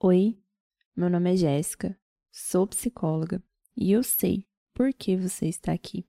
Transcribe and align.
Oi, 0.00 0.38
meu 0.96 1.10
nome 1.10 1.32
é 1.32 1.36
Jéssica, 1.36 1.98
sou 2.30 2.68
psicóloga 2.68 3.42
e 3.76 3.90
eu 3.90 4.04
sei 4.04 4.46
por 4.72 4.94
que 4.94 5.16
você 5.16 5.46
está 5.46 5.72
aqui. 5.72 6.06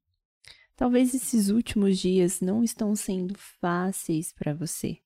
Talvez 0.76 1.16
esses 1.16 1.50
últimos 1.50 1.98
dias 1.98 2.40
não 2.40 2.64
estão 2.64 2.96
sendo 2.96 3.34
fáceis 3.60 4.32
para 4.32 4.54
você. 4.54 5.00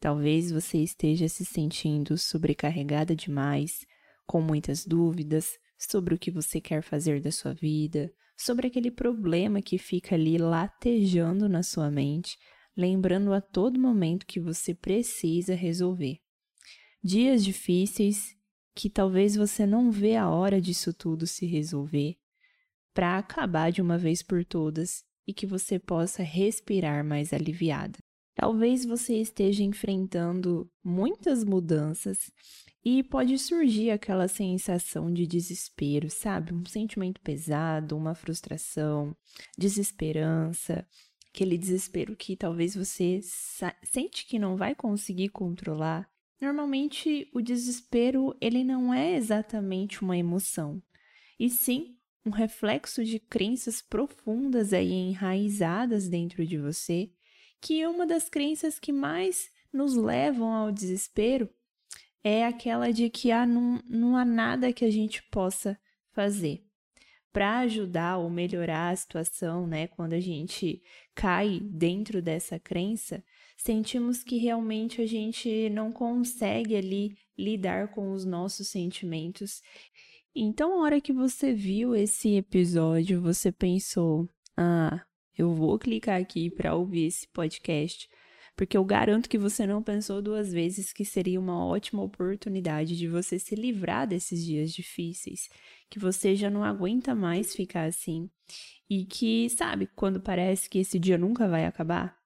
Talvez 0.00 0.50
você 0.50 0.78
esteja 0.78 1.28
se 1.28 1.44
sentindo 1.44 2.16
sobrecarregada 2.16 3.14
demais, 3.14 3.84
com 4.26 4.40
muitas 4.40 4.86
dúvidas 4.86 5.58
sobre 5.78 6.14
o 6.14 6.18
que 6.18 6.30
você 6.30 6.58
quer 6.58 6.82
fazer 6.82 7.20
da 7.20 7.30
sua 7.30 7.52
vida, 7.52 8.10
sobre 8.34 8.66
aquele 8.66 8.90
problema 8.90 9.60
que 9.60 9.76
fica 9.76 10.14
ali 10.14 10.38
latejando 10.38 11.50
na 11.50 11.62
sua 11.62 11.90
mente, 11.90 12.38
lembrando 12.74 13.30
a 13.34 13.42
todo 13.42 13.78
momento 13.78 14.24
que 14.24 14.40
você 14.40 14.72
precisa 14.72 15.54
resolver. 15.54 16.21
Dias 17.04 17.44
difíceis 17.44 18.36
que 18.76 18.88
talvez 18.88 19.34
você 19.34 19.66
não 19.66 19.90
vê 19.90 20.14
a 20.14 20.30
hora 20.30 20.60
disso 20.60 20.94
tudo 20.94 21.26
se 21.26 21.44
resolver 21.46 22.16
para 22.94 23.18
acabar 23.18 23.72
de 23.72 23.82
uma 23.82 23.98
vez 23.98 24.22
por 24.22 24.44
todas 24.44 25.04
e 25.26 25.34
que 25.34 25.44
você 25.44 25.80
possa 25.80 26.22
respirar 26.22 27.04
mais 27.04 27.32
aliviada. 27.32 27.98
Talvez 28.36 28.84
você 28.84 29.16
esteja 29.16 29.64
enfrentando 29.64 30.70
muitas 30.82 31.42
mudanças 31.42 32.30
e 32.84 33.02
pode 33.02 33.36
surgir 33.36 33.90
aquela 33.90 34.28
sensação 34.28 35.12
de 35.12 35.26
desespero, 35.26 36.08
sabe? 36.08 36.54
Um 36.54 36.64
sentimento 36.64 37.20
pesado, 37.20 37.96
uma 37.96 38.14
frustração, 38.14 39.14
desesperança, 39.58 40.86
aquele 41.28 41.58
desespero 41.58 42.14
que 42.14 42.36
talvez 42.36 42.76
você 42.76 43.20
sente 43.82 44.24
que 44.24 44.38
não 44.38 44.56
vai 44.56 44.74
conseguir 44.74 45.28
controlar 45.28 46.11
Normalmente, 46.42 47.30
o 47.32 47.40
desespero 47.40 48.36
ele 48.40 48.64
não 48.64 48.92
é 48.92 49.14
exatamente 49.14 50.02
uma 50.02 50.18
emoção, 50.18 50.82
e 51.38 51.48
sim 51.48 51.96
um 52.26 52.30
reflexo 52.30 53.04
de 53.04 53.20
crenças 53.20 53.80
profundas 53.80 54.72
aí 54.72 54.90
enraizadas 54.90 56.08
dentro 56.08 56.44
de 56.44 56.58
você, 56.58 57.12
que 57.60 57.80
é 57.80 57.88
uma 57.88 58.04
das 58.04 58.28
crenças 58.28 58.80
que 58.80 58.92
mais 58.92 59.52
nos 59.72 59.94
levam 59.94 60.52
ao 60.52 60.72
desespero 60.72 61.48
é 62.24 62.44
aquela 62.44 62.92
de 62.92 63.08
que 63.08 63.30
ah, 63.30 63.46
não, 63.46 63.80
não 63.88 64.16
há 64.16 64.24
nada 64.24 64.72
que 64.72 64.84
a 64.84 64.90
gente 64.90 65.22
possa 65.30 65.78
fazer 66.10 66.64
para 67.32 67.60
ajudar 67.60 68.18
ou 68.18 68.28
melhorar 68.28 68.90
a 68.90 68.96
situação, 68.96 69.64
né? 69.64 69.86
Quando 69.86 70.12
a 70.12 70.20
gente 70.20 70.82
cai 71.14 71.60
dentro 71.60 72.20
dessa 72.20 72.58
crença, 72.58 73.24
sentimos 73.62 74.24
que 74.24 74.38
realmente 74.38 75.00
a 75.00 75.06
gente 75.06 75.70
não 75.70 75.92
consegue 75.92 76.74
ali 76.74 77.16
lidar 77.38 77.88
com 77.88 78.12
os 78.12 78.24
nossos 78.24 78.68
sentimentos. 78.68 79.62
Então, 80.34 80.74
a 80.74 80.82
hora 80.84 81.00
que 81.00 81.12
você 81.12 81.52
viu 81.52 81.94
esse 81.94 82.36
episódio, 82.36 83.20
você 83.20 83.52
pensou: 83.52 84.28
"Ah, 84.56 85.04
eu 85.36 85.54
vou 85.54 85.78
clicar 85.78 86.20
aqui 86.20 86.50
para 86.50 86.74
ouvir 86.74 87.06
esse 87.06 87.28
podcast", 87.28 88.08
porque 88.56 88.76
eu 88.76 88.84
garanto 88.84 89.28
que 89.28 89.38
você 89.38 89.66
não 89.66 89.82
pensou 89.82 90.20
duas 90.20 90.52
vezes 90.52 90.92
que 90.92 91.04
seria 91.04 91.40
uma 91.40 91.64
ótima 91.64 92.02
oportunidade 92.02 92.96
de 92.96 93.08
você 93.08 93.38
se 93.38 93.54
livrar 93.54 94.06
desses 94.08 94.44
dias 94.44 94.72
difíceis, 94.72 95.48
que 95.88 95.98
você 95.98 96.34
já 96.34 96.50
não 96.50 96.64
aguenta 96.64 97.14
mais 97.14 97.54
ficar 97.54 97.84
assim 97.84 98.28
e 98.90 99.04
que, 99.06 99.48
sabe, 99.50 99.86
quando 99.94 100.20
parece 100.20 100.68
que 100.68 100.78
esse 100.80 100.98
dia 100.98 101.16
nunca 101.16 101.48
vai 101.48 101.64
acabar, 101.64 102.21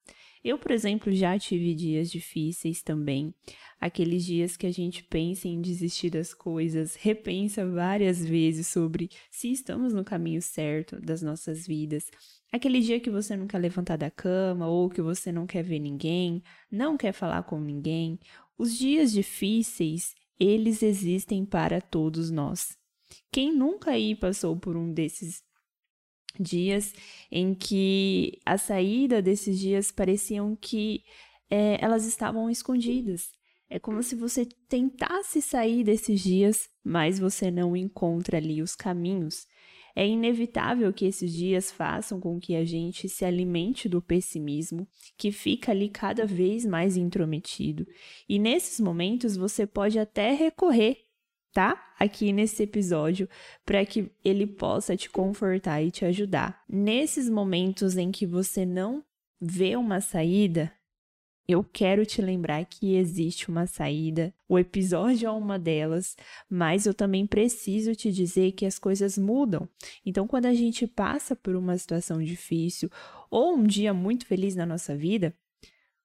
eu, 0.47 0.59
por 0.59 0.71
exemplo, 0.71 1.13
já 1.13 1.37
tive 1.37 1.75
dias 1.75 2.09
difíceis 2.09 2.81
também. 2.81 3.35
Aqueles 3.81 4.25
dias 4.25 4.57
que 4.57 4.65
a 4.67 4.71
gente 4.71 5.03
pensa 5.03 5.49
em 5.49 5.61
desistir 5.61 6.09
das 6.09 6.33
coisas, 6.33 6.95
repensa 6.95 7.69
várias 7.69 8.25
vezes 8.25 8.69
sobre 8.69 9.11
se 9.29 9.51
estamos 9.51 9.93
no 9.93 10.05
caminho 10.05 10.41
certo 10.41 11.01
das 11.01 11.21
nossas 11.21 11.67
vidas. 11.67 12.09
Aquele 12.53 12.81
dia 12.81 13.01
que 13.01 13.11
você 13.11 13.37
não 13.37 13.49
quer 13.49 13.59
levantar 13.59 13.97
da 13.97 14.11
cama 14.11 14.69
ou 14.69 14.89
que 14.89 15.03
você 15.03 15.33
não 15.33 15.49
quer 15.49 15.65
ver 15.65 15.81
ninguém, 15.81 16.43
não 16.71 16.97
quer 16.97 17.13
falar 17.13 17.43
com 17.43 17.59
ninguém. 17.59 18.19
Os 18.57 18.79
dias 18.79 19.11
difíceis, 19.13 20.15
eles 20.39 20.81
existem 20.83 21.45
para 21.45 21.81
todos 21.81 22.31
nós. 22.31 22.79
Quem 23.33 23.53
nunca 23.53 23.91
aí 23.91 24.15
passou 24.15 24.57
por 24.57 24.77
um 24.77 24.93
desses 24.93 25.43
dias 26.41 26.93
em 27.31 27.55
que 27.55 28.39
a 28.45 28.59
saída 28.59 29.21
desses 29.23 29.59
dias 29.59 29.91
pareciam 29.91 30.57
que 30.57 31.03
é, 31.51 31.79
elas 31.83 32.05
estavam 32.05 32.51
escondidas. 32.51 33.31
É 33.69 33.79
como 33.79 34.03
se 34.03 34.15
você 34.15 34.47
tentasse 34.69 35.43
sair 35.43 35.83
desses 35.83 36.21
dias, 36.21 36.69
mas 36.85 37.19
você 37.19 37.51
não 37.51 37.77
encontra 37.77 38.37
ali 38.37 38.63
os 38.63 38.77
caminhos. 38.77 39.47
É 39.95 40.07
inevitável 40.07 40.93
que 40.93 41.07
esses 41.07 41.33
dias 41.33 41.73
façam 41.73 42.21
com 42.21 42.39
que 42.39 42.55
a 42.55 42.65
gente 42.65 43.09
se 43.09 43.25
alimente 43.25 43.89
do 43.89 44.03
pessimismo, 44.03 44.87
que 45.17 45.33
fica 45.33 45.73
ali 45.73 45.89
cada 45.89 46.27
vez 46.27 46.67
mais 46.67 46.99
intrometido. 46.99 47.87
E 48.29 48.39
nesses 48.39 48.79
momentos 48.79 49.37
você 49.37 49.67
pode 49.67 49.99
até 49.99 50.33
recorrer 50.33 51.06
tá? 51.57 51.95
Aqui 51.99 52.35
nesse 52.35 52.65
episódio 52.65 53.27
para 53.65 53.83
que 53.87 54.11
ele 54.23 54.47
possa 54.47 54.95
te 54.95 55.09
confortar 55.09 55.83
e 55.83 55.91
te 55.91 56.05
ajudar. 56.05 56.63
Nesses 56.69 57.31
momentos 57.31 57.97
em 57.97 58.13
que 58.13 58.27
você 58.27 58.67
não 58.67 59.03
vê 59.41 59.75
uma 59.75 60.03
saída, 60.03 60.71
eu 61.49 61.65
quero 61.65 62.05
te 62.05 62.21
lembrar 62.21 62.63
que 62.67 62.95
existe 62.95 63.49
uma 63.49 63.67
saída. 63.67 64.35
O 64.47 64.59
episódio 64.59 65.29
é 65.29 65.31
uma 65.31 65.59
delas, 65.59 66.15
mas 66.47 66.85
eu 66.85 66.93
também 66.93 67.27
preciso 67.27 67.95
te 67.95 68.13
dizer 68.13 68.53
que 68.53 68.67
as 68.67 68.79
coisas 68.79 69.17
mudam. 69.17 69.67
Então, 70.05 70.27
quando 70.27 70.45
a 70.45 70.53
gente 70.53 70.87
passa 70.87 71.35
por 71.35 71.57
uma 71.57 71.79
situação 71.79 72.23
difícil 72.23 72.91
ou 73.31 73.57
um 73.57 73.65
dia 73.65 73.95
muito 73.95 74.27
feliz 74.27 74.55
na 74.55 74.67
nossa 74.67 74.95
vida, 74.95 75.35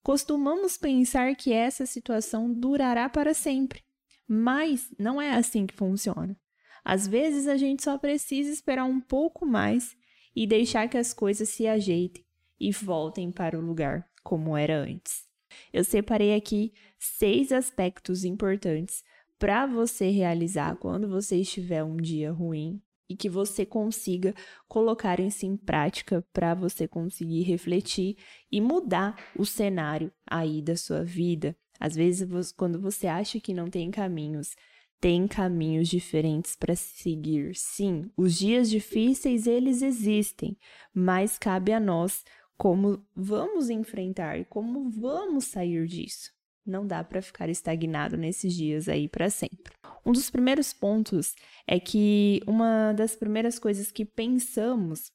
costumamos 0.02 0.78
pensar 0.78 1.36
que 1.36 1.52
essa 1.52 1.86
situação 1.86 2.54
durará 2.54 3.10
para 3.10 3.34
sempre. 3.34 3.84
Mas 4.28 4.94
não 4.98 5.22
é 5.22 5.32
assim 5.32 5.66
que 5.66 5.74
funciona. 5.74 6.38
Às 6.84 7.08
vezes 7.08 7.48
a 7.48 7.58
gente 7.58 7.84
só 7.84 7.98
precisa 7.98 8.50
esperar 8.50 8.86
um 8.86 9.00
pouco 9.00 9.46
mais 9.46 9.96
e 10.36 10.48
deixar 10.48 10.88
que 10.88 10.98
as 10.98 11.14
coisas 11.14 11.50
se 11.50 11.68
ajeitem 11.68 12.26
e 12.60 12.72
voltem 12.72 13.32
para 13.32 13.58
o 13.58 13.62
lugar 13.62 14.08
como 14.24 14.56
era 14.56 14.78
antes. 14.78 15.28
Eu 15.74 15.84
separei 15.84 16.34
aqui 16.34 16.74
seis 16.98 17.52
aspectos 17.52 18.24
importantes 18.24 19.04
para 19.38 19.66
você 19.66 20.10
realizar 20.10 20.76
quando 20.78 21.08
você 21.08 21.38
estiver 21.38 21.84
um 21.84 21.98
dia 21.98 22.32
ruim 22.32 22.82
e 23.10 23.16
que 23.16 23.28
você 23.28 23.66
consiga 23.66 24.34
colocar 24.68 25.20
isso 25.20 25.46
em 25.46 25.58
prática 25.58 26.26
para 26.32 26.54
você 26.54 26.88
conseguir 26.88 27.42
refletir 27.42 28.16
e 28.50 28.62
mudar 28.62 29.18
o 29.36 29.46
cenário 29.46 30.14
aí 30.26 30.62
da 30.62 30.78
sua 30.78 31.04
vida, 31.04 31.58
às 31.82 31.96
vezes, 31.96 32.52
quando 32.52 32.80
você 32.80 33.08
acha 33.08 33.40
que 33.40 33.56
não 33.56 33.68
tem 33.68 33.90
caminhos, 33.90 34.56
tem 35.00 35.28
caminhos 35.28 35.90
diferentes 35.90 36.56
para 36.56 36.76
seguir. 36.76 37.56
Sim, 37.56 38.12
os 38.16 38.38
dias 38.38 38.70
difíceis 38.70 39.48
eles 39.48 39.82
existem, 39.82 40.56
mas 40.94 41.40
cabe 41.40 41.74
a 41.74 41.80
nós 41.80 42.24
como 42.56 43.04
vamos 43.16 43.72
enfrentar 43.72 44.46
como 44.46 44.92
vamos 44.92 45.46
sair 45.46 45.88
disso. 45.88 46.32
Não 46.64 46.86
dá 46.86 47.04
para 47.04 47.20
ficar 47.20 47.50
estagnado 47.50 48.16
nesses 48.16 48.54
dias 48.54 48.88
aí 48.88 49.08
para 49.08 49.32
sempre. 49.32 49.74
Um 50.06 50.12
dos 50.12 50.30
primeiros 50.30 50.72
pontos 50.72 51.34
é 51.66 51.80
que 51.80 52.40
uma 52.46 52.94
das 52.94 53.16
primeiras 53.16 53.58
coisas 53.58 53.92
que 53.92 54.06
pensamos 54.06 55.12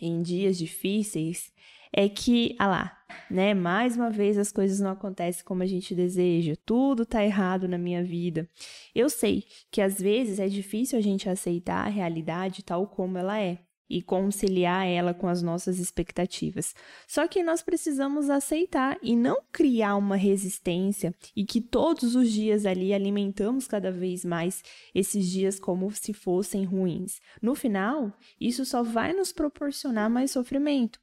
em 0.00 0.22
dias 0.22 0.56
difíceis 0.56 1.52
é 1.92 2.08
que, 2.08 2.56
ah 2.58 2.66
lá, 2.66 2.98
né, 3.30 3.54
mais 3.54 3.96
uma 3.96 4.10
vez 4.10 4.38
as 4.38 4.50
coisas 4.50 4.80
não 4.80 4.90
acontecem 4.90 5.44
como 5.44 5.62
a 5.62 5.66
gente 5.66 5.94
deseja, 5.94 6.54
tudo 6.64 7.04
tá 7.04 7.24
errado 7.24 7.68
na 7.68 7.78
minha 7.78 8.02
vida. 8.02 8.48
Eu 8.94 9.10
sei 9.10 9.44
que 9.70 9.80
às 9.80 10.00
vezes 10.00 10.38
é 10.38 10.48
difícil 10.48 10.98
a 10.98 11.02
gente 11.02 11.28
aceitar 11.28 11.86
a 11.86 11.90
realidade 11.90 12.62
tal 12.62 12.86
como 12.86 13.18
ela 13.18 13.38
é 13.38 13.58
e 13.92 14.00
conciliar 14.00 14.86
ela 14.86 15.12
com 15.12 15.28
as 15.28 15.42
nossas 15.42 15.78
expectativas. 15.78 16.74
Só 17.06 17.28
que 17.28 17.42
nós 17.42 17.60
precisamos 17.60 18.30
aceitar 18.30 18.96
e 19.02 19.14
não 19.14 19.42
criar 19.52 19.96
uma 19.96 20.16
resistência 20.16 21.14
e 21.36 21.44
que 21.44 21.60
todos 21.60 22.16
os 22.16 22.32
dias 22.32 22.64
ali 22.64 22.94
alimentamos 22.94 23.66
cada 23.66 23.92
vez 23.92 24.24
mais 24.24 24.62
esses 24.94 25.28
dias 25.28 25.60
como 25.60 25.90
se 25.92 26.14
fossem 26.14 26.64
ruins. 26.64 27.20
No 27.42 27.54
final, 27.54 28.10
isso 28.40 28.64
só 28.64 28.82
vai 28.82 29.12
nos 29.12 29.30
proporcionar 29.30 30.08
mais 30.08 30.30
sofrimento. 30.30 30.98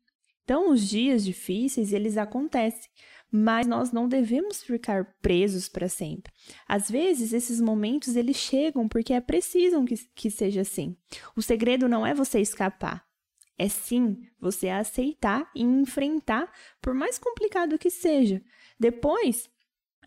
Então, 0.50 0.72
os 0.72 0.90
dias 0.90 1.24
difíceis, 1.24 1.94
eles 1.94 2.18
acontecem, 2.18 2.90
mas 3.32 3.68
nós 3.68 3.92
não 3.92 4.08
devemos 4.08 4.64
ficar 4.64 5.06
presos 5.22 5.70
para 5.70 5.88
sempre. 5.88 6.34
Às 6.68 6.90
vezes, 6.90 7.34
esses 7.34 7.62
momentos 7.62 8.16
eles 8.16 8.36
chegam 8.36 8.88
porque 8.88 9.14
é 9.14 9.22
preciso 9.22 9.86
que, 9.86 9.96
que 10.16 10.32
seja 10.32 10.62
assim. 10.62 10.98
O 11.36 11.42
segredo 11.44 11.88
não 11.88 12.04
é 12.04 12.16
você 12.16 12.40
escapar, 12.40 13.06
é 13.60 13.70
sim 13.70 14.24
você 14.40 14.70
aceitar 14.70 15.52
e 15.54 15.62
enfrentar, 15.62 16.52
por 16.82 16.96
mais 16.96 17.20
complicado 17.20 17.78
que 17.78 17.92
seja. 17.92 18.42
Depois, 18.80 19.48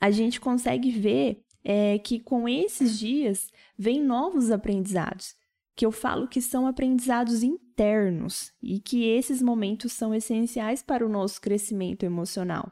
a 0.00 0.10
gente 0.10 0.40
consegue 0.40 0.90
ver 0.90 1.44
é 1.62 2.00
que 2.00 2.18
com 2.18 2.48
esses 2.48 2.98
dias 2.98 3.48
vem 3.78 4.02
novos 4.02 4.50
aprendizados, 4.50 5.36
que 5.76 5.86
eu 5.86 5.92
falo 5.92 6.26
que 6.26 6.42
são 6.42 6.66
aprendizados 6.66 7.44
internos 7.72 8.52
e 8.62 8.78
que 8.78 9.04
esses 9.08 9.40
momentos 9.40 9.92
são 9.92 10.14
essenciais 10.14 10.82
para 10.82 11.04
o 11.04 11.08
nosso 11.08 11.40
crescimento 11.40 12.04
emocional. 12.04 12.70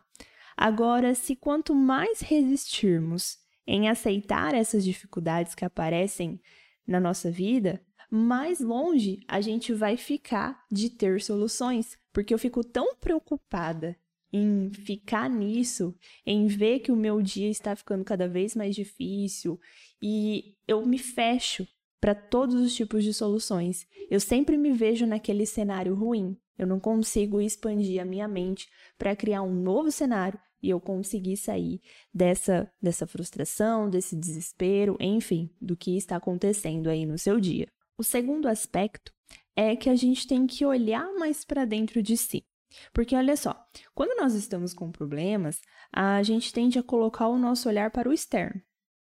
Agora, 0.57 1.15
se 1.15 1.35
quanto 1.35 1.75
mais 1.75 2.21
resistirmos 2.21 3.39
em 3.67 3.89
aceitar 3.89 4.55
essas 4.55 4.85
dificuldades 4.85 5.55
que 5.55 5.65
aparecem 5.65 6.41
na 6.87 7.01
nossa 7.01 7.31
vida, 7.31 7.81
mais 8.11 8.61
longe 8.61 9.21
a 9.27 9.41
gente 9.41 9.73
vai 9.73 9.97
ficar 9.97 10.65
de 10.71 10.91
ter 10.91 11.21
soluções, 11.23 11.99
porque 12.13 12.35
eu 12.35 12.39
fico 12.39 12.63
tão 12.63 12.95
preocupada 12.97 13.97
em 14.33 14.71
ficar 14.73 15.31
nisso, 15.31 15.97
em 16.27 16.47
ver 16.47 16.81
que 16.81 16.93
o 16.93 16.97
meu 16.97 17.23
dia 17.23 17.49
está 17.49 17.75
ficando 17.75 18.05
cada 18.05 18.29
vez 18.29 18.55
mais 18.55 18.75
difícil 18.75 19.59
e 20.01 20.57
eu 20.69 20.85
me 20.85 20.99
fecho 20.99 21.67
para 22.01 22.15
todos 22.15 22.55
os 22.55 22.75
tipos 22.75 23.05
de 23.05 23.13
soluções. 23.13 23.87
Eu 24.11 24.19
sempre 24.19 24.57
me 24.57 24.73
vejo 24.73 25.07
naquele 25.07 25.45
cenário 25.45 25.95
ruim. 25.95 26.37
Eu 26.57 26.67
não 26.67 26.81
consigo 26.81 27.41
expandir 27.41 28.01
a 28.01 28.05
minha 28.05 28.29
mente 28.29 28.69
para 28.99 29.17
criar 29.17 29.43
um 29.43 29.55
novo 29.55 29.91
cenário 29.91 30.39
e 30.63 30.69
eu 30.71 30.81
conseguir 30.81 31.37
sair 31.37 31.81
dessa 32.13 32.71
dessa 32.81 33.07
frustração, 33.07 33.89
desse 33.89 34.15
desespero, 34.15 34.97
enfim, 35.01 35.51
do 35.61 35.77
que 35.77 35.97
está 35.97 36.17
acontecendo 36.17 36.89
aí 36.89 37.07
no 37.07 37.19
seu 37.19 37.41
dia. 37.41 37.69
O 37.97 38.03
segundo 38.03 38.49
aspecto 38.49 39.13
é 39.57 39.77
que 39.77 39.91
a 39.91 39.97
gente 39.97 40.27
tem 40.27 40.47
que 40.47 40.65
olhar 40.65 41.13
mais 41.15 41.45
para 41.45 41.65
dentro 41.65 42.03
de 42.03 42.17
si. 42.17 42.45
Porque 42.93 43.17
olha 43.17 43.37
só, 43.37 43.57
quando 43.95 44.17
nós 44.19 44.35
estamos 44.35 44.73
com 44.73 44.93
problemas, 44.93 45.61
a 45.93 46.23
gente 46.23 46.53
tende 46.53 46.79
a 46.79 46.83
colocar 46.83 47.29
o 47.29 47.39
nosso 47.39 47.69
olhar 47.69 47.91
para 47.91 48.09
o 48.09 48.13
externo. 48.13 48.61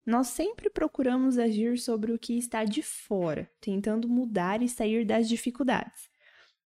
Nós 0.07 0.29
sempre 0.29 0.71
procuramos 0.71 1.37
agir 1.37 1.79
sobre 1.79 2.13
o 2.13 2.19
que 2.19 2.39
está 2.39 2.63
de 2.63 2.81
fora, 2.81 3.51
tentando 3.61 4.09
mudar 4.09 4.63
e 4.63 4.69
sair 4.69 5.05
das 5.05 5.29
dificuldades. 5.29 6.09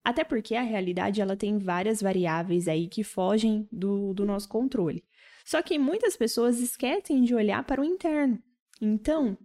Até 0.02 0.24
porque 0.24 0.56
a 0.56 0.62
realidade 0.62 1.20
ela 1.20 1.36
tem 1.36 1.58
várias 1.58 2.02
variáveis 2.02 2.70
aí 2.70 2.88
que 2.88 3.04
fogem 3.04 3.68
do, 3.70 4.14
do 4.14 4.26
nosso 4.26 4.48
controle. 4.48 5.04
Só 5.44 5.62
que 5.62 5.78
muitas 5.78 6.16
pessoas 6.16 6.60
esquecem 6.60 7.24
de 7.24 7.36
olhar 7.36 7.66
para 7.66 7.82
o 7.82 7.86
interno. 7.86 8.42
Então, 8.82 9.38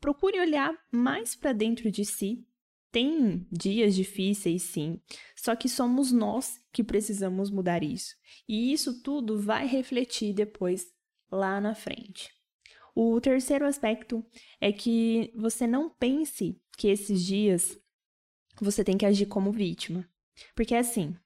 procure 0.00 0.40
olhar 0.40 0.74
mais 0.90 1.36
para 1.36 1.52
dentro 1.52 1.90
de 1.90 2.06
si 2.06 2.46
tem 2.90 3.46
dias 3.52 3.94
difíceis, 3.94 4.62
sim, 4.62 5.00
só 5.36 5.54
que 5.54 5.68
somos 5.68 6.10
nós 6.10 6.60
que 6.72 6.82
precisamos 6.82 7.50
mudar 7.50 7.84
isso. 7.84 8.16
E 8.48 8.72
isso 8.72 9.02
tudo 9.02 9.38
vai 9.38 9.66
refletir 9.66 10.32
depois 10.32 10.92
lá 11.30 11.60
na 11.60 11.74
frente. 11.74 12.39
O 13.02 13.18
terceiro 13.18 13.64
aspecto 13.64 14.22
é 14.60 14.70
que 14.70 15.32
você 15.34 15.66
não 15.66 15.88
pense 15.88 16.60
que 16.76 16.86
esses 16.86 17.24
dias 17.24 17.80
você 18.60 18.84
tem 18.84 18.98
que 18.98 19.06
agir 19.06 19.24
como 19.24 19.50
vítima. 19.50 20.06
Porque 20.54 20.74
assim, 20.74 21.16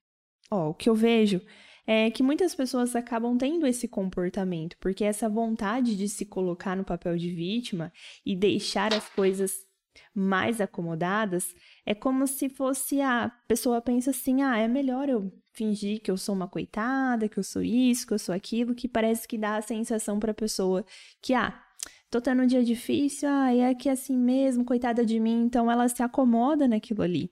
ó, 0.49 0.69
o 0.69 0.75
que 0.75 0.88
eu 0.88 0.94
vejo 0.94 1.41
é 1.85 2.12
que 2.12 2.23
muitas 2.23 2.55
pessoas 2.55 2.94
acabam 2.94 3.37
tendo 3.37 3.67
esse 3.67 3.88
comportamento, 3.88 4.76
porque 4.79 5.03
essa 5.03 5.29
vontade 5.29 5.97
de 5.97 6.09
se 6.09 6.25
colocar 6.25 6.76
no 6.76 6.85
papel 6.85 7.17
de 7.17 7.35
vítima 7.35 7.93
e 8.25 8.37
deixar 8.37 8.94
as 8.94 9.09
coisas 9.09 9.67
mais 10.15 10.61
acomodadas, 10.61 11.55
é 11.85 11.93
como 11.93 12.29
se 12.29 12.49
fosse 12.49 13.00
a 13.00 13.31
pessoa 13.49 13.81
pensa 13.81 14.11
assim: 14.11 14.43
ah, 14.43 14.56
é 14.56 14.69
melhor 14.69 15.09
eu 15.09 15.32
fingir 15.53 16.00
que 16.00 16.11
eu 16.11 16.17
sou 16.17 16.35
uma 16.35 16.49
coitada, 16.49 17.29
que 17.29 17.38
eu 17.38 17.44
sou 17.44 17.62
isso, 17.62 18.06
que 18.06 18.15
eu 18.15 18.19
sou 18.19 18.35
aquilo, 18.35 18.75
que 18.75 18.88
parece 18.88 19.26
que 19.26 19.38
dá 19.38 19.56
a 19.56 19.62
sensação 19.62 20.19
para 20.19 20.32
a 20.32 20.35
pessoa 20.35 20.85
que, 21.21 21.35
ah, 21.35 21.63
tô 22.14 22.20
tendo 22.20 22.43
um 22.43 22.46
dia 22.46 22.62
difícil, 22.62 23.28
ah, 23.28 23.52
é 23.52 23.75
que 23.75 23.88
assim 23.88 24.16
mesmo, 24.16 24.64
coitada 24.64 25.05
de 25.05 25.19
mim, 25.19 25.43
então 25.43 25.69
ela 25.69 25.88
se 25.88 26.00
acomoda 26.00 26.69
naquilo 26.69 27.02
ali. 27.02 27.28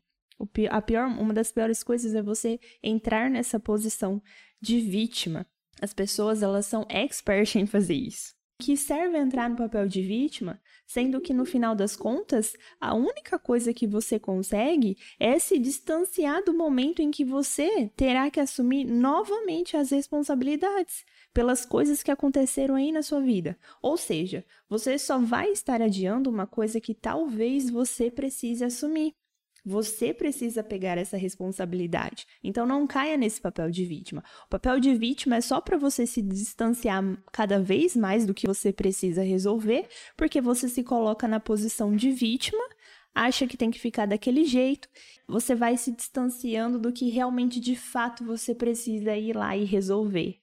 a 0.68 0.82
pior, 0.82 1.06
uma 1.06 1.32
das 1.32 1.52
piores 1.52 1.84
coisas 1.84 2.16
é 2.16 2.20
você 2.20 2.58
entrar 2.82 3.30
nessa 3.30 3.60
posição 3.60 4.20
de 4.60 4.80
vítima. 4.80 5.46
As 5.80 5.94
pessoas, 5.94 6.42
elas 6.42 6.66
são 6.66 6.84
expert 6.88 7.54
em 7.54 7.64
fazer 7.64 7.94
isso 7.94 8.34
que 8.62 8.76
serve 8.76 9.18
entrar 9.18 9.50
no 9.50 9.56
papel 9.56 9.88
de 9.88 10.00
vítima, 10.02 10.60
sendo 10.86 11.20
que 11.20 11.34
no 11.34 11.44
final 11.44 11.74
das 11.74 11.96
contas, 11.96 12.54
a 12.80 12.94
única 12.94 13.36
coisa 13.36 13.74
que 13.74 13.88
você 13.88 14.20
consegue 14.20 14.96
é 15.18 15.36
se 15.40 15.58
distanciar 15.58 16.44
do 16.44 16.54
momento 16.54 17.02
em 17.02 17.10
que 17.10 17.24
você 17.24 17.90
terá 17.96 18.30
que 18.30 18.38
assumir 18.38 18.84
novamente 18.84 19.76
as 19.76 19.90
responsabilidades 19.90 21.04
pelas 21.32 21.64
coisas 21.64 22.02
que 22.02 22.10
aconteceram 22.10 22.74
aí 22.74 22.92
na 22.92 23.02
sua 23.02 23.20
vida. 23.20 23.58
Ou 23.80 23.96
seja, 23.96 24.44
você 24.68 24.98
só 24.98 25.18
vai 25.18 25.50
estar 25.50 25.80
adiando 25.80 26.30
uma 26.30 26.46
coisa 26.46 26.80
que 26.80 26.94
talvez 26.94 27.70
você 27.70 28.10
precise 28.10 28.64
assumir. 28.64 29.14
Você 29.64 30.12
precisa 30.12 30.62
pegar 30.64 30.98
essa 30.98 31.16
responsabilidade. 31.16 32.26
Então 32.42 32.66
não 32.66 32.84
caia 32.84 33.16
nesse 33.16 33.40
papel 33.40 33.70
de 33.70 33.84
vítima. 33.84 34.24
O 34.46 34.48
papel 34.48 34.80
de 34.80 34.92
vítima 34.94 35.36
é 35.36 35.40
só 35.40 35.60
para 35.60 35.78
você 35.78 36.04
se 36.04 36.20
distanciar 36.20 37.02
cada 37.30 37.60
vez 37.60 37.94
mais 37.94 38.26
do 38.26 38.34
que 38.34 38.46
você 38.46 38.72
precisa 38.72 39.22
resolver, 39.22 39.88
porque 40.16 40.40
você 40.40 40.68
se 40.68 40.82
coloca 40.82 41.28
na 41.28 41.38
posição 41.38 41.94
de 41.94 42.10
vítima, 42.10 42.62
acha 43.14 43.46
que 43.46 43.56
tem 43.56 43.70
que 43.70 43.78
ficar 43.78 44.06
daquele 44.06 44.44
jeito, 44.44 44.88
você 45.28 45.54
vai 45.54 45.76
se 45.76 45.92
distanciando 45.92 46.78
do 46.78 46.92
que 46.92 47.08
realmente 47.08 47.60
de 47.60 47.76
fato 47.76 48.24
você 48.24 48.52
precisa 48.56 49.16
ir 49.16 49.36
lá 49.36 49.56
e 49.56 49.64
resolver. 49.64 50.41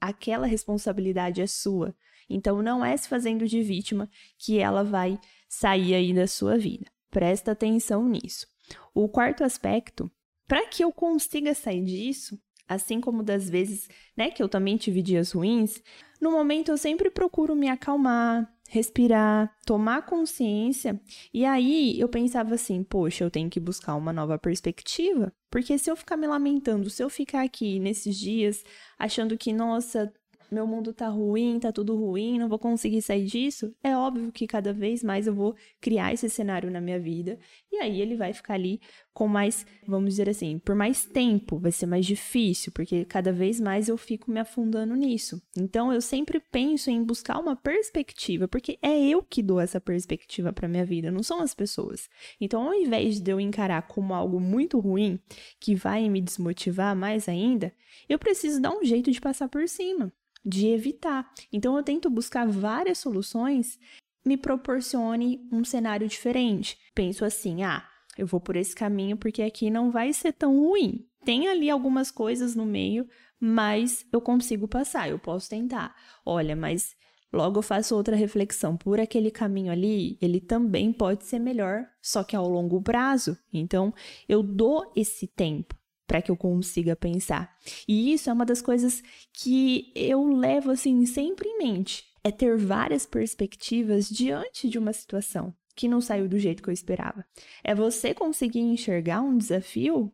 Aquela 0.00 0.46
responsabilidade 0.46 1.40
é 1.40 1.46
sua. 1.46 1.94
Então 2.28 2.62
não 2.62 2.84
é 2.84 2.96
se 2.96 3.08
fazendo 3.08 3.46
de 3.46 3.62
vítima 3.62 4.08
que 4.38 4.58
ela 4.58 4.84
vai 4.84 5.18
sair 5.48 5.94
aí 5.94 6.12
da 6.12 6.26
sua 6.26 6.58
vida. 6.58 6.86
Presta 7.10 7.52
atenção 7.52 8.06
nisso. 8.08 8.46
O 8.94 9.08
quarto 9.08 9.42
aspecto, 9.42 10.10
para 10.46 10.66
que 10.66 10.84
eu 10.84 10.92
consiga 10.92 11.54
sair 11.54 11.82
disso, 11.84 12.38
assim 12.68 13.00
como 13.00 13.22
das 13.22 13.48
vezes, 13.48 13.88
né, 14.16 14.30
que 14.30 14.42
eu 14.42 14.48
também 14.48 14.76
tive 14.76 15.00
dias 15.00 15.32
ruins, 15.32 15.82
no 16.20 16.30
momento 16.30 16.70
eu 16.70 16.76
sempre 16.76 17.10
procuro 17.10 17.56
me 17.56 17.68
acalmar, 17.68 18.52
respirar, 18.68 19.50
tomar 19.66 20.02
consciência. 20.02 21.00
E 21.32 21.44
aí 21.44 21.98
eu 21.98 22.08
pensava 22.08 22.54
assim, 22.54 22.84
poxa, 22.84 23.24
eu 23.24 23.30
tenho 23.30 23.48
que 23.48 23.58
buscar 23.58 23.96
uma 23.96 24.12
nova 24.12 24.38
perspectiva, 24.38 25.32
porque 25.50 25.78
se 25.78 25.90
eu 25.90 25.96
ficar 25.96 26.16
me 26.16 26.26
lamentando, 26.26 26.90
se 26.90 27.02
eu 27.02 27.08
ficar 27.08 27.42
aqui 27.42 27.80
nesses 27.80 28.16
dias 28.16 28.62
achando 28.98 29.36
que, 29.38 29.52
nossa, 29.52 30.12
meu 30.50 30.66
mundo 30.66 30.92
tá 30.92 31.08
ruim, 31.08 31.58
tá 31.58 31.70
tudo 31.72 31.96
ruim, 31.96 32.38
não 32.38 32.48
vou 32.48 32.58
conseguir 32.58 33.02
sair 33.02 33.24
disso, 33.24 33.74
é 33.82 33.96
óbvio 33.96 34.32
que 34.32 34.46
cada 34.46 34.72
vez 34.72 35.02
mais 35.02 35.26
eu 35.26 35.34
vou 35.34 35.54
criar 35.80 36.12
esse 36.12 36.28
cenário 36.28 36.70
na 36.70 36.80
minha 36.80 36.98
vida 36.98 37.38
e 37.70 37.76
aí 37.76 38.00
ele 38.00 38.16
vai 38.16 38.32
ficar 38.32 38.54
ali 38.54 38.80
com 39.12 39.26
mais, 39.26 39.66
vamos 39.86 40.10
dizer 40.10 40.28
assim, 40.28 40.58
por 40.60 40.76
mais 40.76 41.04
tempo, 41.04 41.58
vai 41.58 41.72
ser 41.72 41.86
mais 41.86 42.06
difícil, 42.06 42.70
porque 42.72 43.04
cada 43.04 43.32
vez 43.32 43.60
mais 43.60 43.88
eu 43.88 43.96
fico 43.96 44.30
me 44.30 44.38
afundando 44.38 44.94
nisso. 44.94 45.42
Então 45.56 45.92
eu 45.92 46.00
sempre 46.00 46.38
penso 46.38 46.88
em 46.88 47.02
buscar 47.02 47.38
uma 47.38 47.56
perspectiva, 47.56 48.46
porque 48.46 48.78
é 48.80 48.96
eu 48.96 49.20
que 49.22 49.42
dou 49.42 49.60
essa 49.60 49.80
perspectiva 49.80 50.52
para 50.52 50.68
minha 50.68 50.84
vida, 50.84 51.10
não 51.10 51.22
são 51.22 51.40
as 51.40 51.52
pessoas. 51.52 52.08
Então, 52.40 52.68
ao 52.68 52.74
invés 52.74 53.20
de 53.20 53.30
eu 53.30 53.40
encarar 53.40 53.82
como 53.88 54.14
algo 54.14 54.38
muito 54.38 54.78
ruim, 54.78 55.18
que 55.60 55.74
vai 55.74 56.08
me 56.08 56.20
desmotivar 56.20 56.94
mais 56.94 57.28
ainda, 57.28 57.72
eu 58.08 58.18
preciso 58.18 58.60
dar 58.62 58.70
um 58.70 58.84
jeito 58.84 59.10
de 59.10 59.20
passar 59.20 59.48
por 59.48 59.68
cima 59.68 60.12
de 60.44 60.68
evitar. 60.68 61.30
Então 61.52 61.76
eu 61.76 61.82
tento 61.82 62.08
buscar 62.10 62.46
várias 62.46 62.98
soluções 62.98 63.78
me 64.24 64.36
proporcione 64.36 65.46
um 65.50 65.64
cenário 65.64 66.06
diferente. 66.08 66.78
Penso 66.94 67.24
assim: 67.24 67.62
"Ah, 67.62 67.86
eu 68.16 68.26
vou 68.26 68.40
por 68.40 68.56
esse 68.56 68.74
caminho 68.74 69.16
porque 69.16 69.42
aqui 69.42 69.70
não 69.70 69.90
vai 69.90 70.12
ser 70.12 70.32
tão 70.32 70.58
ruim. 70.58 71.06
Tem 71.24 71.48
ali 71.48 71.70
algumas 71.70 72.10
coisas 72.10 72.54
no 72.54 72.64
meio, 72.64 73.08
mas 73.40 74.06
eu 74.12 74.20
consigo 74.20 74.66
passar, 74.66 75.08
eu 75.08 75.18
posso 75.18 75.48
tentar. 75.48 75.94
Olha, 76.24 76.56
mas 76.56 76.96
Logo 77.32 77.58
eu 77.58 77.62
faço 77.62 77.94
outra 77.94 78.16
reflexão. 78.16 78.76
Por 78.76 78.98
aquele 78.98 79.30
caminho 79.30 79.70
ali, 79.70 80.16
ele 80.20 80.40
também 80.40 80.92
pode 80.92 81.24
ser 81.24 81.38
melhor, 81.38 81.86
só 82.00 82.24
que 82.24 82.34
ao 82.34 82.48
longo 82.48 82.80
prazo. 82.80 83.36
Então, 83.52 83.92
eu 84.26 84.42
dou 84.42 84.90
esse 84.96 85.26
tempo 85.26 85.77
para 86.08 86.22
que 86.22 86.30
eu 86.30 86.36
consiga 86.36 86.96
pensar. 86.96 87.54
E 87.86 88.12
isso 88.12 88.30
é 88.30 88.32
uma 88.32 88.46
das 88.46 88.62
coisas 88.62 89.02
que 89.32 89.92
eu 89.94 90.26
levo 90.26 90.70
assim 90.72 91.04
sempre 91.06 91.46
em 91.48 91.58
mente, 91.58 92.04
é 92.24 92.32
ter 92.32 92.56
várias 92.56 93.06
perspectivas 93.06 94.08
diante 94.08 94.68
de 94.68 94.78
uma 94.78 94.92
situação 94.92 95.54
que 95.76 95.86
não 95.86 96.00
saiu 96.00 96.26
do 96.26 96.38
jeito 96.38 96.60
que 96.60 96.68
eu 96.68 96.74
esperava. 96.74 97.24
É 97.62 97.72
você 97.72 98.12
conseguir 98.12 98.58
enxergar 98.58 99.20
um 99.20 99.36
desafio 99.36 100.12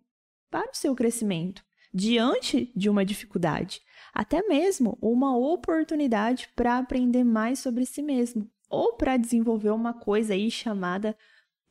para 0.50 0.70
o 0.70 0.76
seu 0.76 0.94
crescimento 0.94 1.64
diante 1.92 2.70
de 2.76 2.90
uma 2.90 3.04
dificuldade, 3.04 3.80
até 4.12 4.42
mesmo 4.42 4.98
uma 5.00 5.36
oportunidade 5.36 6.48
para 6.56 6.76
aprender 6.76 7.22
mais 7.22 7.60
sobre 7.60 7.86
si 7.86 8.02
mesmo 8.02 8.50
ou 8.68 8.94
para 8.94 9.16
desenvolver 9.16 9.70
uma 9.70 9.94
coisa 9.94 10.34
aí 10.34 10.50
chamada 10.50 11.16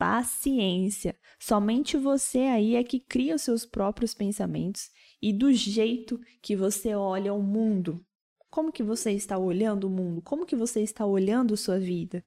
paciência. 0.03 1.15
Somente 1.39 1.95
você 1.95 2.39
aí 2.39 2.75
é 2.75 2.83
que 2.83 2.99
cria 2.99 3.35
os 3.35 3.41
seus 3.41 3.65
próprios 3.65 4.13
pensamentos 4.13 4.91
e 5.21 5.31
do 5.31 5.53
jeito 5.53 6.19
que 6.41 6.57
você 6.57 6.93
olha 6.93 7.33
o 7.33 7.41
mundo. 7.41 8.05
Como 8.49 8.69
que 8.69 8.83
você 8.83 9.11
está 9.11 9.37
olhando 9.37 9.87
o 9.87 9.89
mundo? 9.89 10.21
Como 10.21 10.45
que 10.45 10.57
você 10.57 10.81
está 10.81 11.05
olhando 11.05 11.55
sua 11.55 11.79
vida? 11.79 12.21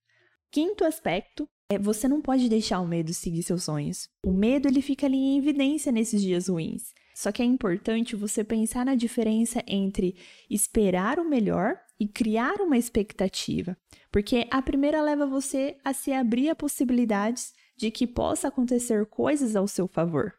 Quinto 0.51 0.87
aspecto 0.87 1.47
é 1.71 1.79
você 1.79 2.09
não 2.09 2.23
pode 2.23 2.49
deixar 2.49 2.81
o 2.81 2.89
medo 2.89 3.13
seguir 3.13 3.43
seus 3.43 3.65
sonhos. 3.65 4.09
O 4.25 4.33
medo 4.33 4.69
ele 4.69 4.81
fica 4.81 5.05
ali 5.05 5.19
em 5.19 5.37
evidência 5.37 5.93
nesses 5.93 6.23
dias 6.23 6.49
ruins. 6.49 6.95
Só 7.15 7.31
que 7.31 7.43
é 7.43 7.45
importante 7.45 8.17
você 8.17 8.43
pensar 8.43 8.87
na 8.87 8.95
diferença 8.95 9.63
entre 9.67 10.17
esperar 10.49 11.19
o 11.19 11.29
melhor 11.29 11.79
e 12.01 12.09
criar 12.09 12.61
uma 12.63 12.79
expectativa, 12.79 13.77
porque 14.11 14.47
a 14.51 14.63
primeira 14.63 15.03
leva 15.03 15.27
você 15.27 15.77
a 15.85 15.93
se 15.93 16.13
abrir 16.13 16.51
a 16.51 16.55
possibilidades 16.55 17.55
de 17.77 17.91
que 17.91 18.07
possa 18.07 18.49
acontecer 18.49 19.07
coisas 19.07 19.55
ao 19.55 19.69
seu 19.69 19.87
favor. 19.87 20.35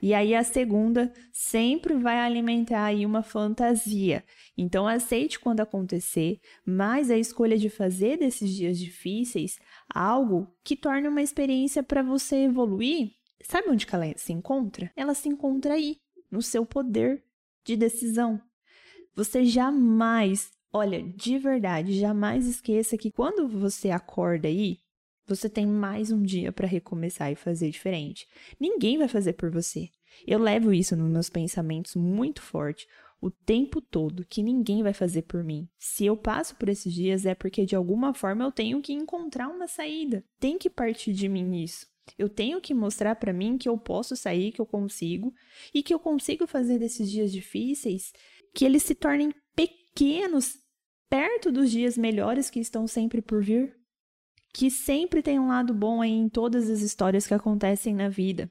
E 0.00 0.14
aí 0.14 0.34
a 0.34 0.44
segunda 0.44 1.12
sempre 1.32 1.94
vai 1.94 2.18
alimentar 2.18 2.84
aí 2.84 3.04
uma 3.04 3.22
fantasia. 3.22 4.24
Então 4.56 4.86
aceite 4.86 5.40
quando 5.40 5.60
acontecer, 5.60 6.38
mas 6.64 7.10
a 7.10 7.18
escolha 7.18 7.58
de 7.58 7.68
fazer 7.68 8.18
desses 8.18 8.50
dias 8.50 8.78
difíceis 8.78 9.58
algo 9.92 10.48
que 10.62 10.76
torne 10.76 11.08
uma 11.08 11.22
experiência 11.22 11.82
para 11.82 12.02
você 12.02 12.44
evoluir. 12.44 13.10
Sabe 13.42 13.68
onde 13.68 13.86
ela 13.92 14.12
se 14.16 14.32
encontra? 14.32 14.90
Ela 14.96 15.14
se 15.14 15.28
encontra 15.28 15.74
aí, 15.74 15.98
no 16.30 16.40
seu 16.40 16.64
poder 16.64 17.22
de 17.64 17.76
decisão. 17.76 18.40
Você 19.14 19.44
jamais, 19.44 20.50
olha, 20.72 21.02
de 21.02 21.38
verdade, 21.38 21.98
jamais 21.98 22.46
esqueça 22.46 22.96
que 22.96 23.10
quando 23.10 23.46
você 23.48 23.90
acorda 23.90 24.48
aí, 24.48 24.78
você 25.26 25.48
tem 25.48 25.66
mais 25.66 26.10
um 26.10 26.22
dia 26.22 26.52
para 26.52 26.66
recomeçar 26.66 27.32
e 27.32 27.36
fazer 27.36 27.70
diferente. 27.70 28.26
Ninguém 28.58 28.98
vai 28.98 29.08
fazer 29.08 29.34
por 29.34 29.50
você. 29.50 29.88
Eu 30.26 30.38
levo 30.38 30.72
isso 30.72 30.96
nos 30.96 31.10
meus 31.10 31.30
pensamentos 31.30 31.96
muito 31.96 32.40
forte 32.42 32.86
o 33.20 33.30
tempo 33.30 33.80
todo, 33.80 34.26
que 34.26 34.42
ninguém 34.42 34.82
vai 34.82 34.92
fazer 34.92 35.22
por 35.22 35.42
mim. 35.42 35.66
Se 35.78 36.04
eu 36.04 36.14
passo 36.14 36.54
por 36.56 36.68
esses 36.68 36.92
dias 36.92 37.24
é 37.24 37.34
porque 37.34 37.64
de 37.64 37.74
alguma 37.74 38.12
forma 38.12 38.44
eu 38.44 38.52
tenho 38.52 38.82
que 38.82 38.92
encontrar 38.92 39.48
uma 39.48 39.66
saída. 39.66 40.22
Tem 40.38 40.58
que 40.58 40.68
partir 40.68 41.14
de 41.14 41.26
mim 41.26 41.62
isso. 41.62 41.86
Eu 42.18 42.28
tenho 42.28 42.60
que 42.60 42.74
mostrar 42.74 43.16
para 43.16 43.32
mim 43.32 43.56
que 43.56 43.66
eu 43.66 43.78
posso 43.78 44.14
sair, 44.14 44.52
que 44.52 44.60
eu 44.60 44.66
consigo 44.66 45.32
e 45.72 45.82
que 45.82 45.94
eu 45.94 45.98
consigo 45.98 46.46
fazer 46.46 46.78
desses 46.78 47.10
dias 47.10 47.32
difíceis 47.32 48.12
que 48.54 48.64
eles 48.64 48.82
se 48.82 48.94
tornem 48.94 49.32
pequenos 49.56 50.58
perto 51.08 51.50
dos 51.50 51.70
dias 51.70 51.96
melhores 51.96 52.50
que 52.50 52.60
estão 52.60 52.86
sempre 52.86 53.22
por 53.22 53.42
vir. 53.42 53.74
Que 54.54 54.70
sempre 54.70 55.20
tem 55.20 55.40
um 55.40 55.48
lado 55.48 55.74
bom 55.74 56.00
aí 56.00 56.12
em 56.12 56.28
todas 56.28 56.70
as 56.70 56.80
histórias 56.80 57.26
que 57.26 57.34
acontecem 57.34 57.92
na 57.92 58.08
vida. 58.08 58.48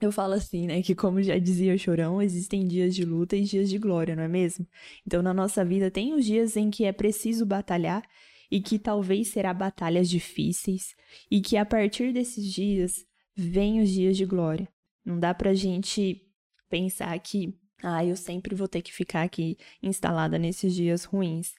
Eu 0.00 0.12
falo 0.12 0.34
assim, 0.34 0.68
né, 0.68 0.80
que 0.82 0.94
como 0.94 1.20
já 1.20 1.36
dizia 1.36 1.74
o 1.74 1.78
Chorão, 1.78 2.22
existem 2.22 2.64
dias 2.66 2.94
de 2.94 3.04
luta 3.04 3.36
e 3.36 3.42
dias 3.42 3.68
de 3.68 3.76
glória, 3.76 4.14
não 4.14 4.22
é 4.22 4.28
mesmo? 4.28 4.64
Então, 5.04 5.20
na 5.20 5.34
nossa 5.34 5.64
vida 5.64 5.90
tem 5.90 6.14
os 6.14 6.24
dias 6.24 6.56
em 6.56 6.70
que 6.70 6.84
é 6.84 6.92
preciso 6.92 7.44
batalhar 7.44 8.08
e 8.48 8.60
que 8.60 8.78
talvez 8.78 9.28
será 9.28 9.52
batalhas 9.52 10.08
difíceis 10.08 10.94
e 11.28 11.40
que 11.40 11.56
a 11.56 11.66
partir 11.66 12.12
desses 12.12 12.44
dias 12.44 13.04
vem 13.34 13.82
os 13.82 13.90
dias 13.90 14.16
de 14.16 14.24
glória. 14.24 14.68
Não 15.04 15.18
dá 15.18 15.34
pra 15.34 15.54
gente 15.54 16.24
pensar 16.68 17.18
que, 17.18 17.52
ah, 17.82 18.04
eu 18.04 18.14
sempre 18.14 18.54
vou 18.54 18.68
ter 18.68 18.80
que 18.80 18.92
ficar 18.92 19.24
aqui 19.24 19.58
instalada 19.82 20.38
nesses 20.38 20.72
dias 20.72 21.02
ruins. 21.02 21.52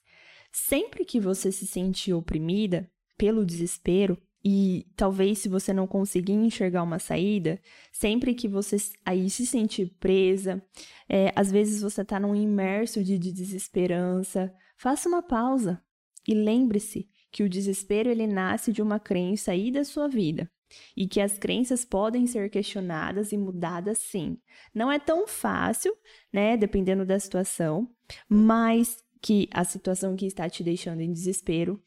Sempre 0.50 1.04
que 1.04 1.20
você 1.20 1.52
se 1.52 1.66
sentir 1.66 2.14
oprimida 2.14 2.90
pelo 3.22 3.46
desespero, 3.46 4.18
e 4.44 4.84
talvez 4.96 5.38
se 5.38 5.48
você 5.48 5.72
não 5.72 5.86
conseguir 5.86 6.32
enxergar 6.32 6.82
uma 6.82 6.98
saída, 6.98 7.60
sempre 7.92 8.34
que 8.34 8.48
você 8.48 8.76
aí 9.06 9.30
se 9.30 9.46
sentir 9.46 9.94
presa, 10.00 10.60
é, 11.08 11.32
às 11.36 11.48
vezes 11.52 11.82
você 11.82 12.02
está 12.02 12.18
num 12.18 12.34
imerso 12.34 13.00
de, 13.04 13.16
de 13.16 13.30
desesperança, 13.30 14.52
faça 14.76 15.08
uma 15.08 15.22
pausa, 15.22 15.80
e 16.26 16.34
lembre-se 16.34 17.08
que 17.30 17.44
o 17.44 17.48
desespero 17.48 18.10
ele 18.10 18.26
nasce 18.26 18.72
de 18.72 18.82
uma 18.82 18.98
crença 18.98 19.52
aí 19.52 19.70
da 19.70 19.84
sua 19.84 20.08
vida 20.08 20.50
e 20.96 21.06
que 21.06 21.20
as 21.20 21.38
crenças 21.38 21.84
podem 21.84 22.26
ser 22.26 22.50
questionadas 22.50 23.30
e 23.30 23.38
mudadas 23.38 23.98
sim. 23.98 24.36
Não 24.74 24.90
é 24.90 24.98
tão 24.98 25.28
fácil, 25.28 25.94
né, 26.32 26.56
dependendo 26.56 27.06
da 27.06 27.20
situação, 27.20 27.88
mas 28.28 28.98
que 29.20 29.48
a 29.52 29.62
situação 29.62 30.16
que 30.16 30.26
está 30.26 30.50
te 30.50 30.64
deixando 30.64 31.00
em 31.00 31.12
desespero 31.12 31.80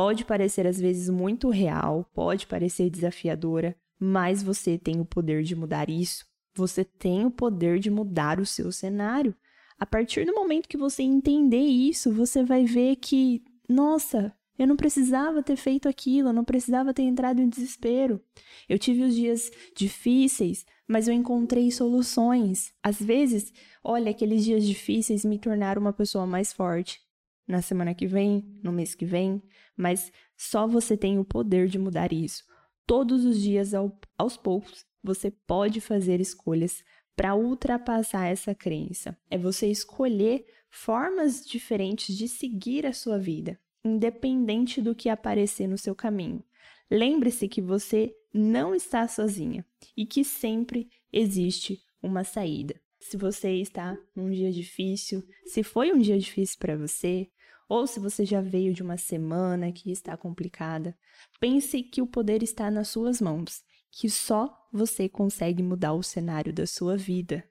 pode 0.00 0.24
parecer 0.24 0.66
às 0.66 0.80
vezes 0.80 1.10
muito 1.10 1.50
real, 1.50 2.08
pode 2.14 2.46
parecer 2.46 2.88
desafiadora, 2.88 3.76
mas 3.98 4.42
você 4.42 4.78
tem 4.78 4.98
o 4.98 5.04
poder 5.04 5.42
de 5.42 5.54
mudar 5.54 5.90
isso. 5.90 6.24
Você 6.54 6.82
tem 6.82 7.26
o 7.26 7.30
poder 7.30 7.78
de 7.78 7.90
mudar 7.90 8.40
o 8.40 8.46
seu 8.46 8.72
cenário. 8.72 9.34
A 9.78 9.84
partir 9.84 10.24
do 10.24 10.34
momento 10.34 10.70
que 10.70 10.78
você 10.78 11.02
entender 11.02 11.66
isso, 11.66 12.10
você 12.10 12.42
vai 12.42 12.64
ver 12.64 12.96
que 12.96 13.42
nossa, 13.68 14.34
eu 14.58 14.66
não 14.66 14.74
precisava 14.74 15.42
ter 15.42 15.56
feito 15.56 15.86
aquilo, 15.86 16.30
eu 16.30 16.32
não 16.32 16.44
precisava 16.44 16.94
ter 16.94 17.02
entrado 17.02 17.42
em 17.42 17.48
desespero. 17.50 18.22
Eu 18.66 18.78
tive 18.78 19.02
os 19.02 19.14
dias 19.14 19.50
difíceis, 19.76 20.64
mas 20.88 21.08
eu 21.08 21.12
encontrei 21.12 21.70
soluções. 21.70 22.72
Às 22.82 22.98
vezes, 22.98 23.52
olha, 23.84 24.12
aqueles 24.12 24.46
dias 24.46 24.64
difíceis 24.64 25.26
me 25.26 25.38
tornaram 25.38 25.82
uma 25.82 25.92
pessoa 25.92 26.26
mais 26.26 26.54
forte. 26.54 27.02
Na 27.50 27.60
semana 27.60 27.92
que 27.92 28.06
vem, 28.06 28.44
no 28.62 28.70
mês 28.70 28.94
que 28.94 29.04
vem, 29.04 29.42
mas 29.76 30.12
só 30.36 30.68
você 30.68 30.96
tem 30.96 31.18
o 31.18 31.24
poder 31.24 31.66
de 31.66 31.80
mudar 31.80 32.12
isso. 32.12 32.44
Todos 32.86 33.24
os 33.24 33.42
dias, 33.42 33.74
ao, 33.74 33.98
aos 34.16 34.36
poucos, 34.36 34.86
você 35.02 35.32
pode 35.48 35.80
fazer 35.80 36.20
escolhas 36.20 36.84
para 37.16 37.34
ultrapassar 37.34 38.28
essa 38.28 38.54
crença. 38.54 39.18
É 39.28 39.36
você 39.36 39.66
escolher 39.66 40.46
formas 40.70 41.44
diferentes 41.44 42.16
de 42.16 42.28
seguir 42.28 42.86
a 42.86 42.92
sua 42.92 43.18
vida, 43.18 43.58
independente 43.84 44.80
do 44.80 44.94
que 44.94 45.08
aparecer 45.08 45.66
no 45.66 45.76
seu 45.76 45.92
caminho. 45.92 46.44
Lembre-se 46.88 47.48
que 47.48 47.60
você 47.60 48.14
não 48.32 48.76
está 48.76 49.08
sozinha 49.08 49.66
e 49.96 50.06
que 50.06 50.22
sempre 50.22 50.88
existe 51.12 51.82
uma 52.00 52.22
saída. 52.22 52.80
Se 53.00 53.16
você 53.16 53.54
está 53.54 53.98
num 54.14 54.30
dia 54.30 54.52
difícil, 54.52 55.26
se 55.44 55.64
foi 55.64 55.90
um 55.90 55.98
dia 55.98 56.16
difícil 56.16 56.56
para 56.60 56.76
você, 56.76 57.28
ou 57.70 57.86
se 57.86 57.98
você 57.98 58.26
já 58.26 58.42
veio 58.42 58.74
de 58.74 58.82
uma 58.82 58.98
semana 58.98 59.72
que 59.72 59.90
está 59.90 60.14
complicada, 60.16 60.94
pense 61.40 61.82
que 61.82 62.02
o 62.02 62.06
poder 62.06 62.42
está 62.42 62.70
nas 62.70 62.88
suas 62.88 63.20
mãos, 63.20 63.62
que 63.90 64.10
só 64.10 64.54
você 64.70 65.08
consegue 65.08 65.62
mudar 65.62 65.94
o 65.94 66.02
cenário 66.02 66.52
da 66.52 66.66
sua 66.66 66.96
vida. 66.96 67.42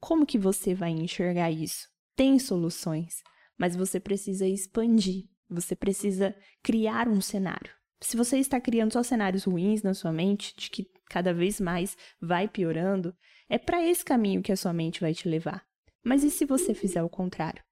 Como 0.00 0.24
que 0.24 0.38
você 0.38 0.72
vai 0.72 0.90
enxergar 0.90 1.50
isso? 1.50 1.94
tem 2.16 2.38
soluções, 2.38 3.22
mas 3.58 3.76
você 3.76 4.00
precisa 4.00 4.46
expandir, 4.46 5.26
você 5.48 5.76
precisa 5.76 6.34
criar 6.62 7.08
um 7.08 7.20
cenário. 7.20 7.70
Se 8.00 8.16
você 8.16 8.38
está 8.38 8.60
criando 8.60 8.94
só 8.94 9.02
cenários 9.02 9.44
ruins 9.44 9.82
na 9.82 9.94
sua 9.94 10.12
mente, 10.12 10.54
de 10.56 10.70
que 10.70 10.90
cada 11.08 11.32
vez 11.32 11.60
mais 11.60 11.96
vai 12.20 12.48
piorando, 12.48 13.14
é 13.48 13.58
para 13.58 13.86
esse 13.86 14.04
caminho 14.04 14.42
que 14.42 14.50
a 14.50 14.56
sua 14.56 14.72
mente 14.72 15.00
vai 15.00 15.14
te 15.14 15.28
levar. 15.28 15.64
Mas 16.02 16.24
e 16.24 16.30
se 16.30 16.44
você 16.44 16.74
fizer 16.74 17.02
o 17.02 17.08
contrário? 17.08 17.62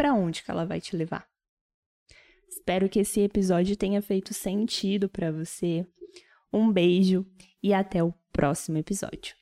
Para 0.00 0.14
onde 0.14 0.42
que 0.42 0.50
ela 0.50 0.64
vai 0.64 0.80
te 0.80 0.96
levar? 0.96 1.28
Espero 2.48 2.88
que 2.88 3.00
esse 3.00 3.20
episódio 3.20 3.76
tenha 3.76 4.00
feito 4.00 4.32
sentido 4.32 5.10
para 5.10 5.30
você. 5.30 5.86
Um 6.50 6.72
beijo 6.72 7.26
e 7.62 7.74
até 7.74 8.02
o 8.02 8.10
próximo 8.32 8.78
episódio. 8.78 9.39